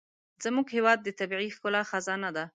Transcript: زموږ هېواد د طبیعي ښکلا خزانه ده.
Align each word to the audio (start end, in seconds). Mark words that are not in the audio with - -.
زموږ 0.43 0.67
هېواد 0.77 0.99
د 1.03 1.09
طبیعي 1.19 1.49
ښکلا 1.55 1.81
خزانه 1.91 2.29
ده. 2.35 2.45